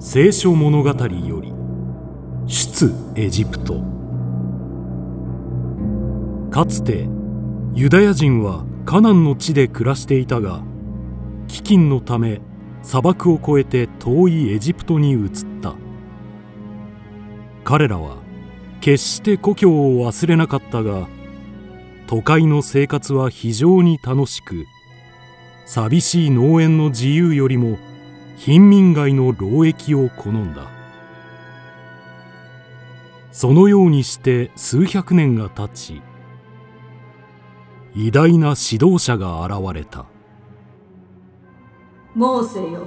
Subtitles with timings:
[0.00, 1.52] 聖書物語より
[2.46, 3.82] 出エジプト。
[6.52, 7.08] かつて
[7.74, 10.60] ユダヤ人はカナンの地で暮らしていたが
[11.48, 12.40] 飢饉のため
[12.84, 15.30] 砂漠を越えて遠いエジプトに移っ
[15.60, 15.74] た。
[17.64, 18.18] 彼らは
[18.80, 21.08] 決して故郷を忘れなかったが
[22.06, 24.64] 都会の生活は非常に楽しく
[25.66, 27.78] 寂しい農園の自由よりも
[28.38, 30.70] 貧民街の労役を好んだ。
[33.32, 36.02] そのようにして数百年が経ち
[37.96, 40.06] 偉大な指導者が現れた。
[42.14, 42.86] モーセよ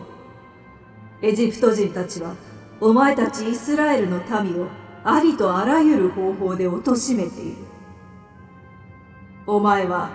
[1.22, 2.34] エジプト人たちは
[2.80, 4.68] お前たちイスラエルの民を
[5.04, 7.58] ありとあらゆる方法で貶めている。
[9.46, 10.12] お前は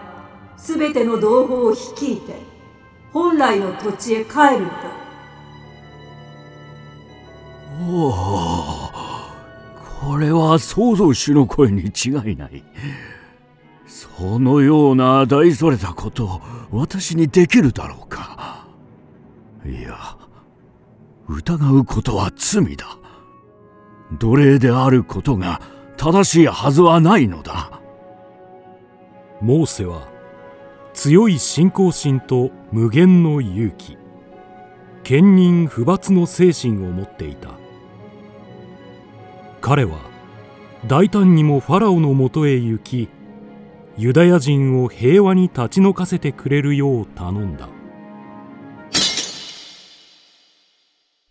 [0.57, 2.37] すべての同胞を率いて
[3.13, 5.06] 本来の土地へ帰るんだ。
[7.89, 8.13] おお
[10.01, 12.65] これは創造主の声に違いない。
[13.87, 18.67] そのような大それたこと私にできるだろうか。
[19.65, 20.17] いや
[21.29, 22.87] 疑うことは罪だ。
[24.19, 25.61] 奴隷であることが
[25.97, 27.81] 正しいはずはないのだ。
[29.41, 30.09] モーセは
[30.93, 33.97] 強い信仰心と無限の勇気。
[35.03, 37.56] 堅忍不罰の精神を持っていた。
[39.67, 39.99] 彼は
[40.87, 43.09] 大胆にもファラオのもとへ行き
[43.97, 47.69] ユダヤ人を平和に立ち退かせてくれるよう頼んだ。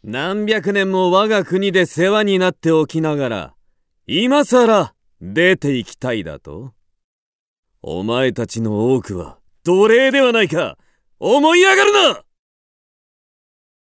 [0.04, 3.54] 何百年も我が国で世話になっておきながら
[4.06, 6.74] 今さら出て行きたいだと？
[7.82, 10.78] お前たちの多くは奴隷ではないか！
[11.20, 12.24] 思い上がるな！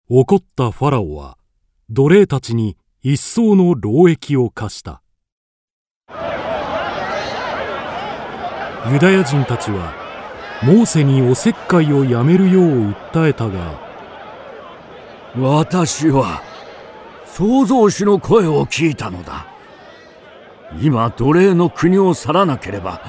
[0.10, 1.38] 怒ったファラオは
[1.90, 5.02] 奴隷たちに一層の労役を課した。
[8.90, 9.94] ユダヤ人たちは
[10.64, 13.78] モーセにおせっかいをやめるよう訴えたが
[15.38, 16.42] 私は
[17.26, 19.48] 創造主の声を聞いたのだ。
[20.82, 23.02] 今奴隷の国を去らなければ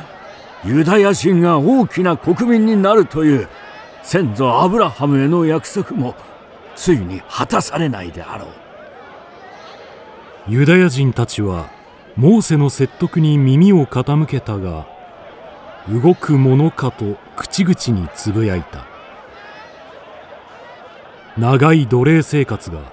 [0.64, 3.48] ユダヤ人が大きな国民になるという
[4.02, 6.16] 先祖アブラハムへの約束も
[6.74, 8.63] ついに果たされないであろう。
[10.46, 11.70] ユダヤ人たちは
[12.16, 14.86] モーセの説得に耳を傾けたが
[15.88, 18.86] 動くものかと口々につぶやいた。
[21.38, 22.92] 長い奴隷生活が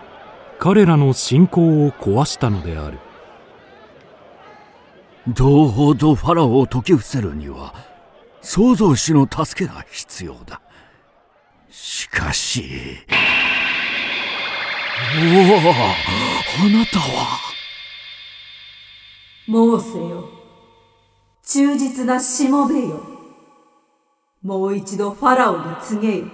[0.60, 3.00] 彼らの信仰を壊したのである。
[5.28, 7.76] 同胞とファラオを説き伏せるには
[8.42, 10.62] 創造主の助けが必要だ。
[11.70, 12.98] しかし
[15.02, 17.40] おおあなたは。
[19.48, 20.30] モーセよ。
[21.44, 23.02] 忠実なしもべよ。
[24.44, 26.26] もう一度ファラオに告げよ。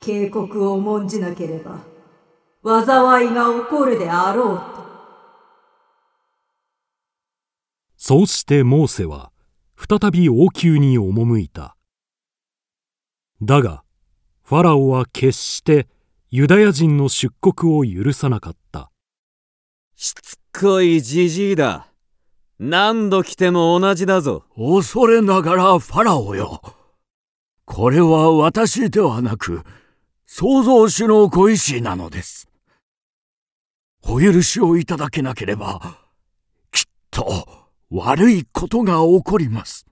[0.00, 1.80] 警告を重んじなければ
[2.62, 4.64] 災いが起こるであろうと。
[7.96, 9.32] そうしてモーセは
[9.76, 11.76] 再び王宮に赴いた。
[13.42, 13.82] だが
[14.44, 15.88] ファラオは決して
[16.36, 18.90] ユダヤ人の出国を許さなかった。
[19.94, 21.86] しつこいじじいだ。
[22.58, 24.42] 何度来ても同じだぞ。
[24.56, 26.60] 恐れながらファラオよ。
[27.64, 29.62] これは私ではなく
[30.26, 32.48] 創造主のご意志なのです。
[34.02, 36.00] お許しをいただけなければ
[36.72, 37.46] きっと
[37.90, 39.86] 悪いことが起こります。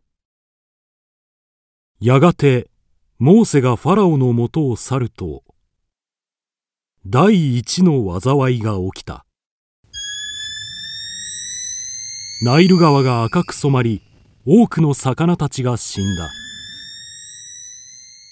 [2.00, 2.68] やがて
[3.20, 5.44] モーセがファラオのもとを去ると
[7.04, 9.26] 第一の災いが起きた。
[12.44, 14.02] ナイル川が赤く染まり
[14.46, 16.30] 多くの魚たちが死んだ。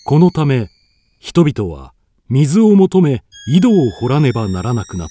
[0.07, 0.69] このため
[1.19, 1.95] 人々は
[2.29, 5.09] 水を求め井戸を掘らねばならなくなっ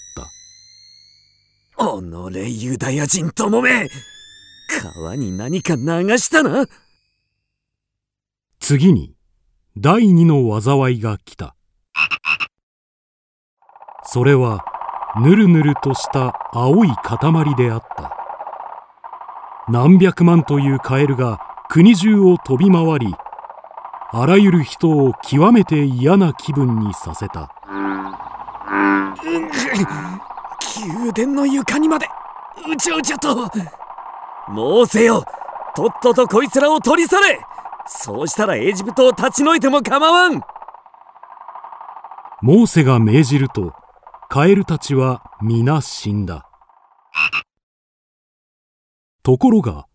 [1.78, 1.84] た。
[1.86, 3.90] おのれユダヤ人ともめ
[4.96, 5.84] 川に何か流
[6.18, 6.66] したな。
[8.62, 9.16] 次に
[9.76, 11.58] 第二の災いが来た
[14.12, 14.64] それは
[15.22, 18.16] ぬるぬるとした青い塊であった。
[19.70, 21.40] 何百万というカエルが
[21.70, 23.14] 国中を飛び回り
[24.12, 27.52] あらゆる人を極めて嫌な気分にさせた。
[30.88, 32.08] 宮殿の床にまで
[32.68, 33.36] うちゃうちゃと
[34.48, 35.24] モーセよ
[35.76, 37.40] とっととこいつらを取り去れ。
[37.86, 40.42] そうしたらエジプトを立ち退いても構わん。
[42.42, 43.74] モーセが命じると
[44.32, 46.48] カエルたちは皆死んだ。
[49.24, 49.88] ところが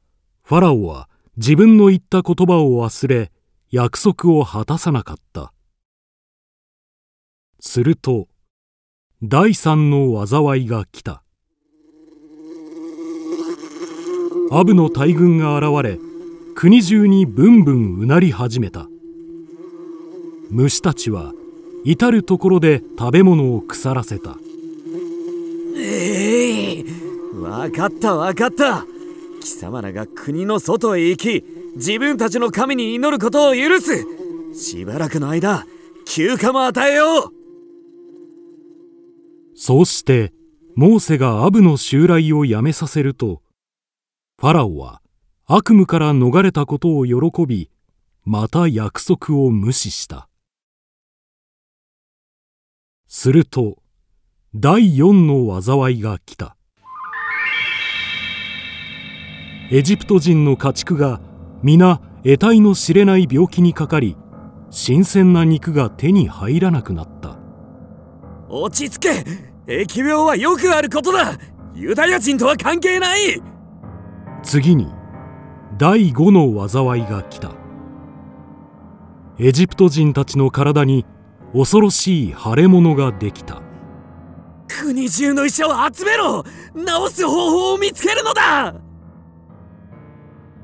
[0.43, 3.31] ファラオは自分の言った言葉を忘れ
[3.71, 5.53] 約束を果たさなかった。
[7.61, 8.27] すると
[9.23, 11.23] 第三の災いが来た。
[14.51, 16.01] アブの大軍が現れ
[16.57, 18.89] 国中にブンブンうなり始めた。
[20.51, 21.33] 虫たちは
[21.85, 24.37] 至る所で食べ物を腐らせた。
[25.77, 26.85] ええ
[27.41, 28.87] わかったわかった。
[29.41, 31.45] 貴様らが国の外へ行き
[31.77, 34.07] 自分たちの神に祈ることを許す。
[34.55, 35.67] しばらくの間
[36.07, 37.33] 休暇も与えよう。
[39.57, 40.33] そうして
[40.77, 43.43] モーセがアブの襲来をやめさせると
[44.41, 45.01] ファラオは
[45.47, 47.71] 悪夢から逃れたことを喜び
[48.25, 50.29] また約束を無視した
[53.17, 53.77] すると
[54.57, 56.57] 第四の災いが来た。
[59.71, 61.21] エジプト人の家畜が
[61.63, 64.17] 皆得体の知れない病気にかかり
[64.71, 67.39] 新鮮な肉が手に入らなくなった。
[68.49, 69.25] 落ち着け
[69.69, 71.39] 疫病はよくあることだ。
[71.73, 73.41] ユダヤ人とは関係ない。
[74.43, 74.89] 次に
[75.79, 77.53] 第五の災いが来た。
[79.39, 81.07] エジプト人たちの体に
[81.55, 83.63] 恐ろしい腫れ物ができた。
[84.67, 86.43] 国中の医者を集めろ。
[86.75, 88.75] 治す方法を見つけるのだ。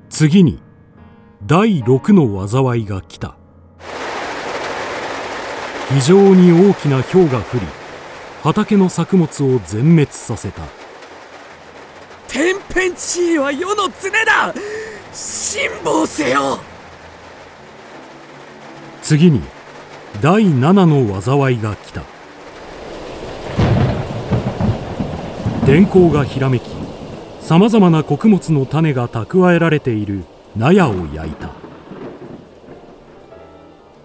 [0.09, 0.61] 次に
[1.47, 3.37] 第六の災いが来た。
[5.91, 7.61] 非常に大きな氷が降り
[8.43, 10.63] 畑の作物を全滅させた。
[12.27, 14.53] 天変地異は世の常だ。
[15.13, 16.59] 辛抱せよ。
[19.03, 19.41] 次に
[20.21, 22.03] 第七の災いが来た。
[25.65, 26.69] 天候がひらめき
[27.41, 30.25] さまざまな穀物の種が蓄えられている
[30.57, 31.51] 納屋を焼いた。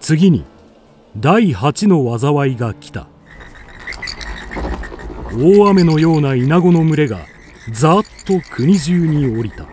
[0.00, 0.44] 次に
[1.16, 3.08] 第八の災いが来た。
[5.32, 7.18] 大雨のようなイナゴの群れが
[7.72, 9.66] ざっと国中に降りた。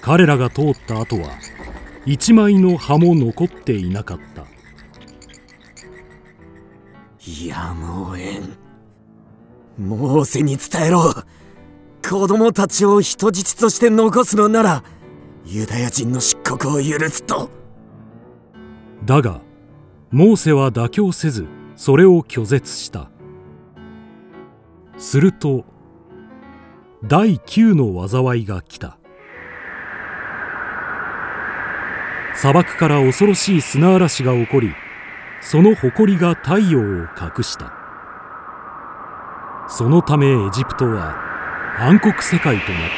[0.00, 1.30] 彼らが通った後は
[2.06, 4.44] 一枚の葉も残っていなかった。
[7.46, 8.56] やむをえん。
[9.78, 11.14] モーセに伝えろ。
[12.06, 14.84] 子供たちを人質として残すのなら
[15.46, 17.48] ユダヤ人の出国を許すと。
[19.04, 19.40] だが
[20.10, 21.46] モーセは妥協せず
[21.76, 23.10] それを拒絶した。
[24.98, 25.64] すると
[27.02, 28.98] 第9の災いが来た
[32.36, 34.74] 砂漠から恐ろしい砂嵐が起こり
[35.44, 37.72] その誇りが太陽を隠した。
[39.68, 41.16] そのためエジプトは
[41.78, 42.94] 暗黒世界となった。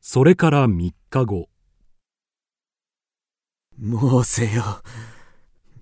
[0.00, 1.48] それから3日後。
[3.78, 4.82] モーセよ。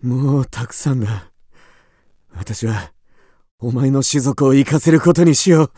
[0.02, 1.30] もうたくさんだ。
[2.34, 2.92] 私は
[3.60, 5.72] お前の種族を行かせることにしよう。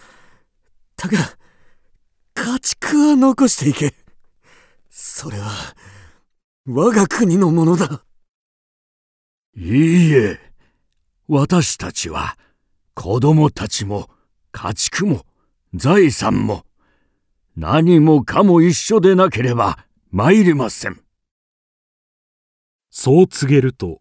[0.96, 1.37] だが
[2.38, 3.92] 家畜は残していけ。
[4.88, 5.50] それは
[6.66, 8.04] 我が国のものだ。
[9.56, 10.38] いいえ。
[11.26, 12.38] 私たちは
[12.94, 14.08] 子供たちも
[14.52, 15.26] 家畜も
[15.74, 16.64] 財産も
[17.56, 21.02] 何もかも一緒でなければ参りません。
[22.90, 24.00] そう告げると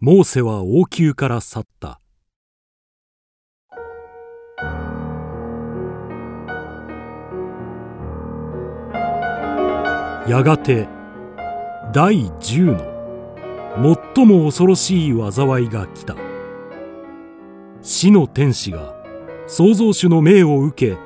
[0.00, 2.00] モーセは王宮から去った
[10.28, 10.88] やがて
[11.92, 16.16] 第10の最も恐ろしい災いが来た。
[17.80, 18.94] 死の天使が
[19.46, 20.98] 創造主の命を受け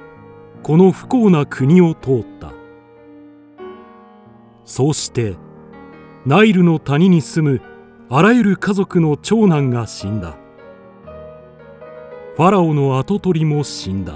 [0.63, 2.53] この不幸な国を通った。
[4.65, 5.37] そうして
[6.25, 7.61] ナイルの谷に住む
[8.09, 10.39] あらゆる家族の長男が死んだ。
[12.37, 14.15] ファラオの跡取りも死んだ。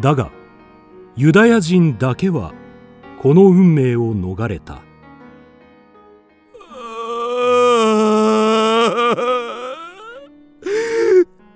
[0.00, 0.30] だが
[1.16, 2.52] ユダヤ人だけは
[3.22, 4.82] この運命を逃れた。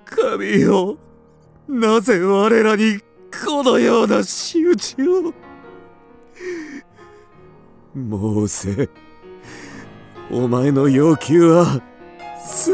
[0.05, 0.97] 神よ
[1.69, 3.00] なぜ我らに
[3.45, 5.35] このような仕打ちを？
[7.97, 8.88] モーセ
[10.31, 11.83] お前の要求は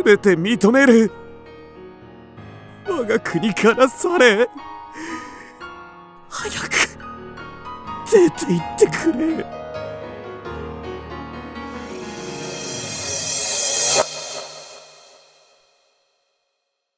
[0.03, 1.11] 全て認める。
[2.87, 4.49] 我が国から去れ。
[6.47, 6.69] 早く
[8.11, 9.47] 出て行ってくれ。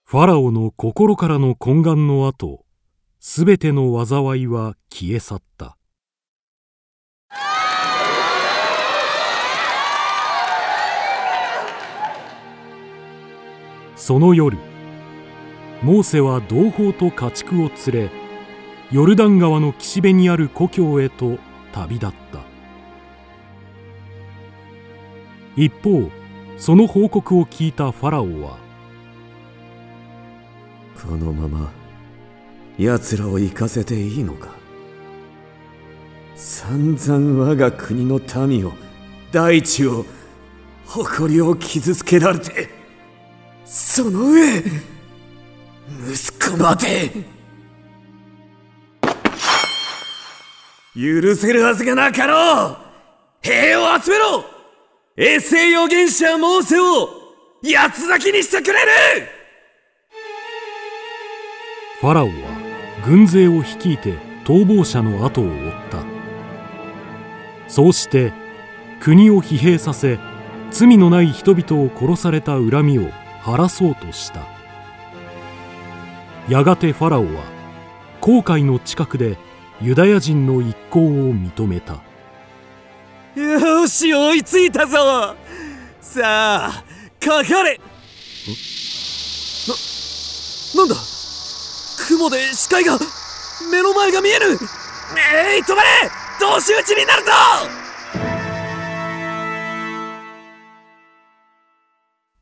[0.05, 2.65] ファラオの心からの懇願の後
[3.21, 5.77] すべての災いは消え去った。
[13.95, 14.59] その夜
[15.83, 18.26] モーセは同胞と家畜を連れ
[18.93, 21.39] ヨルダン川の岸辺にある故郷へと
[21.73, 22.41] 旅立った。
[25.57, 26.11] 一方
[26.57, 28.59] その報告を聞いたファラオは
[31.03, 31.73] このまま
[32.79, 34.51] 奴らを行かせていいのか。
[36.37, 38.73] 散々我が国の民を
[39.33, 40.05] 大地を
[40.87, 42.69] 誇りを傷つけられて
[43.65, 47.36] その上息子まで
[50.97, 52.77] 許せるはずがなかろう。
[53.43, 54.45] 兵を集めろ。
[55.19, 57.11] 衛星預言者モーセを
[57.63, 58.87] 八つ咲きにしてくれ
[59.21, 59.29] る。
[62.01, 62.33] ファラオは
[63.05, 64.15] 軍勢を率いて
[64.47, 66.03] 逃亡者の後を追った。
[67.69, 68.33] そうして
[68.99, 70.19] 国を疲弊させ
[70.71, 73.11] 罪のない人々を殺された恨みを
[73.43, 74.47] 晴らそうとした。
[76.49, 77.43] やがてファラオは
[78.23, 79.37] 航海の近くで
[79.81, 82.03] ユダヤ人の一行を認めた。
[83.39, 85.37] よし追いついたぞ。
[86.01, 86.85] さあ
[87.21, 87.79] かかれ。
[90.75, 90.97] ななんだ？
[92.09, 92.99] 雲で視界が
[93.71, 95.89] 目の前が見えるえい止まれ！
[96.41, 97.33] 同士討ちになるぞ！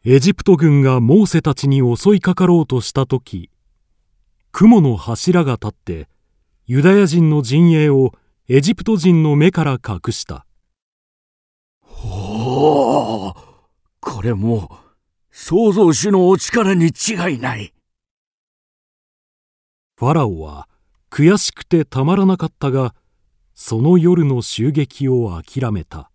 [0.04, 3.48] エジプト軍がモーセたちに襲いかかろうとした時
[4.52, 6.08] 雲の柱が立って
[6.66, 8.12] ユダヤ人の陣営を
[8.48, 10.46] エジプト人の目から隠した。
[12.02, 13.34] おお
[14.00, 14.70] これも
[15.30, 17.74] 創造主のお力に違いない。
[19.98, 20.66] ファラオは
[21.10, 22.94] 悔しくてたまらなかったが
[23.54, 26.10] その夜の襲撃を諦めた。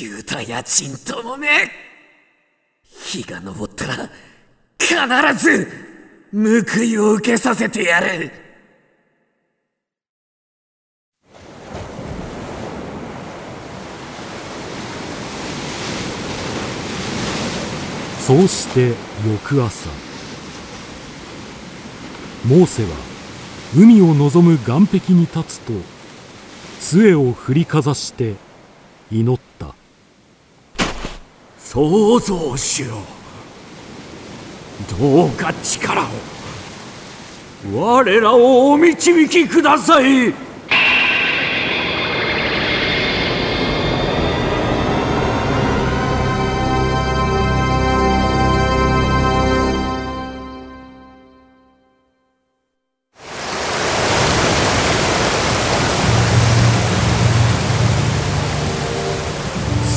[0.00, 1.48] ユダヤ人ともめ
[2.82, 4.10] 日が昇ったら
[4.78, 5.68] 必ず
[6.32, 8.43] 報いを受けさせてやる
[18.26, 18.94] そうして
[19.30, 19.90] 翌朝
[22.48, 22.88] モーセは
[23.76, 25.74] 海を望む岸壁に立つと
[26.80, 28.36] 杖を振りかざして
[29.12, 29.74] 祈った。
[31.58, 32.96] 創造主よ
[34.98, 36.06] どうか力を。
[37.74, 40.43] 我らをお導きください。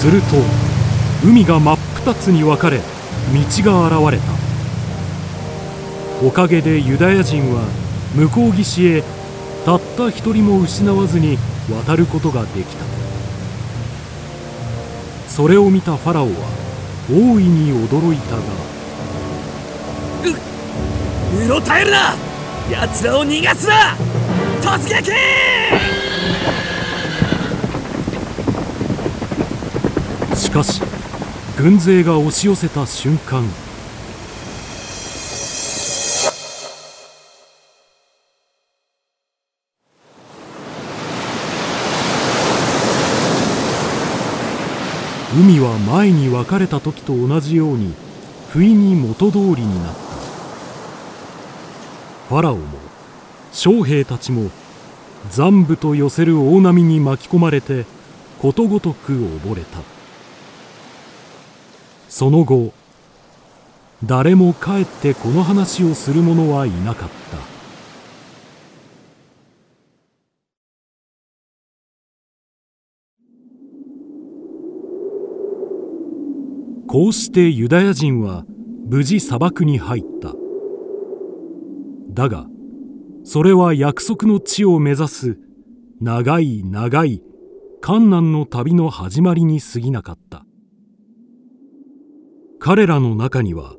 [0.07, 0.27] すると
[1.21, 2.83] 海が真っ二つに分かれ道
[3.69, 4.23] が現れた。
[6.25, 7.67] おかげでユダヤ人は
[8.15, 9.03] 向こう岸へ
[9.65, 11.37] たった一人も失わずに
[11.69, 12.85] 渡ることができた。
[15.27, 16.31] それを見たファラオは
[17.11, 18.41] 大いに驚いたが
[20.23, 22.15] ううろたえるな!
[22.71, 23.97] 奴らを逃がすな!
[24.61, 25.11] 突撃!
[30.47, 30.81] しかし
[31.57, 33.43] 軍勢が押し寄せた瞬間。
[45.37, 47.93] 海は前に分かれた時と同じように
[48.49, 49.99] 不意に元通りになった。
[52.29, 52.63] ファラオも
[53.51, 54.49] 将兵たちも
[55.29, 57.85] 残部と寄せる大波に巻き込まれて
[58.39, 59.96] ことごとく溺れた。
[62.09, 62.73] その後
[64.03, 67.57] 誰も帰ってこの話をする者はいなかった。
[76.87, 78.45] こうしてユダヤ人は
[78.85, 80.33] 無事砂漠に入った。
[82.13, 82.47] だが
[83.25, 85.37] それは約束の地を目指す
[85.99, 87.21] 長い長い
[87.81, 90.46] 艱難の旅の始まりに過ぎなかった。
[92.67, 93.75] 彼らの中には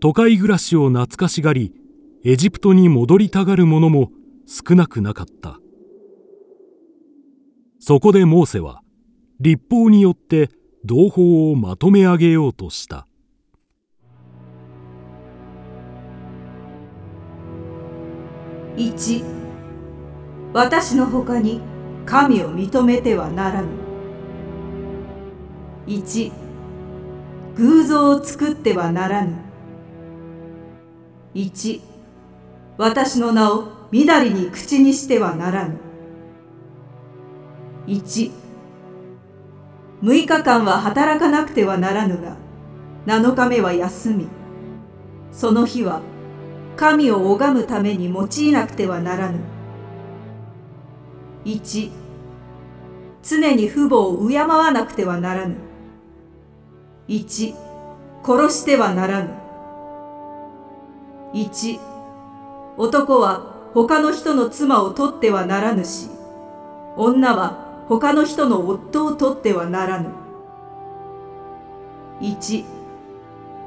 [0.00, 1.72] 都会暮らしを懐かしがり
[2.24, 4.12] エジプトに戻りたがる者も
[4.46, 5.58] 少なくなかった。
[7.80, 8.80] そこでモーセは
[9.40, 10.50] 立法によって
[10.84, 13.08] 同胞をまとめ上げようとした。
[18.76, 19.24] 1
[20.52, 21.60] 私のほかに
[22.04, 23.68] 神を認めてはならぬ。
[25.88, 26.45] 1
[27.56, 29.34] 偶像を作ってはならぬ。
[31.34, 31.80] 1
[32.76, 35.78] 私の名をみだりに口にしてはならぬ。
[37.86, 38.30] 1
[40.02, 42.36] 6日間は働かなくてはならぬが
[43.06, 44.28] 7日目は休み。
[45.32, 46.02] その日は
[46.76, 49.38] 神を拝むために用いなくてはならぬ。
[51.46, 51.90] 1
[53.22, 55.56] 常に父母を敬わなくてはならぬ。
[57.08, 57.54] 1
[58.24, 59.30] 殺してはならぬ
[61.34, 61.78] 1
[62.76, 66.08] 男は他の人の妻を取ってはならぬし
[66.96, 70.08] 女は他の人の夫を取ってはならぬ。
[72.20, 72.64] 1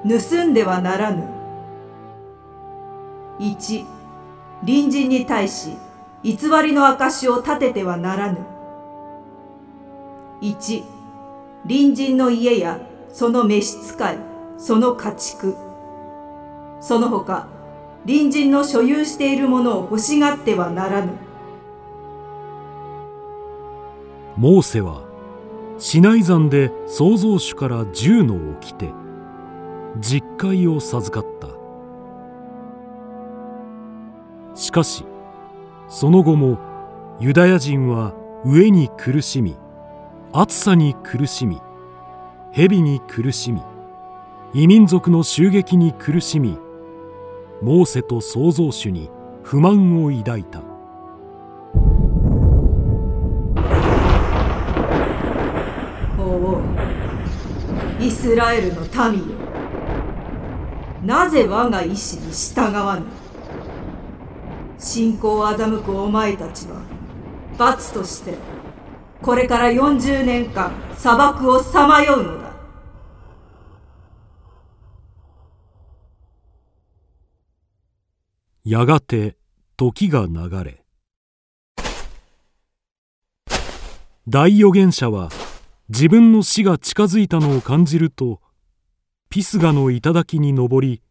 [0.03, 1.23] 盗んではならぬ。
[3.39, 3.85] 1
[4.61, 5.77] 隣人に対し
[6.23, 8.39] 偽りの証を立ててはならぬ。
[10.41, 10.83] 1
[11.63, 12.79] 隣人の家や
[13.11, 14.17] その召使い、
[14.57, 15.55] その家畜、
[16.79, 17.47] その他
[18.05, 21.11] 隣人の所有しているものを欲しがってはならぬ。
[24.37, 25.03] モーセは
[25.79, 28.89] シナイ山で創造主から十のを着て
[29.99, 31.49] 実戒を授かった
[34.55, 35.03] しかし
[35.89, 36.57] その後も
[37.19, 38.13] ユダヤ人は
[38.45, 39.57] 飢えに苦しみ
[40.31, 41.61] 暑さに苦しみ
[42.51, 43.61] 蛇に苦しみ
[44.53, 46.57] 異民族の襲撃に苦しみ
[47.61, 49.11] モーセと創造主に
[49.43, 50.63] 不満を抱いた。
[57.99, 59.35] イスラエルの民よ。
[61.03, 63.05] なぜ我が意志に従わぬ？
[64.79, 66.81] 信仰を欺くお前たちは
[67.57, 68.35] 罰として
[69.21, 72.49] これから40年間砂漠をさまようのだ。
[78.63, 79.35] やがて
[79.77, 80.83] 時が流れ。
[84.27, 85.29] 大預言者は
[85.89, 88.41] 自分の死が近づいたのを感じると
[89.29, 91.01] ピスガの頂に登り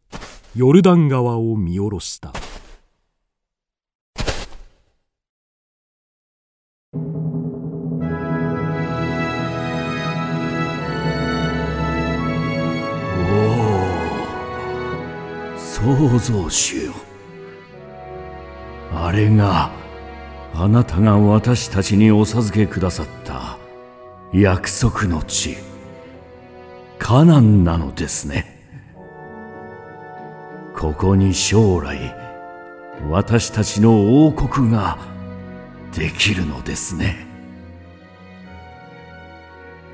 [0.55, 2.31] ヨルダン川を見下ろした。
[15.81, 16.93] 創造主よ
[18.93, 19.71] あれが
[20.53, 23.57] あなたが私たちにお授けくださった
[24.33, 25.55] 約束の地
[26.97, 28.59] カナンなのですね。
[30.75, 32.13] ここに将来
[33.09, 34.97] 私たちの王国が
[35.95, 37.25] できるのですね。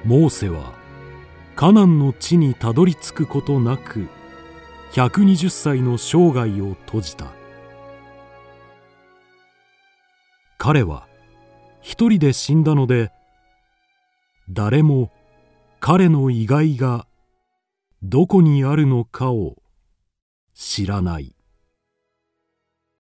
[0.04, 0.74] モーセは
[1.56, 4.08] カナンの地にたどり着くことなく
[4.96, 7.34] 120歳の生涯を閉じた。
[10.58, 11.06] 彼は
[11.82, 13.12] 一人で死んだので
[14.50, 15.12] 誰も
[15.82, 17.08] 彼の意外が
[18.04, 19.58] どこにあるのかを
[20.54, 21.35] 知らない。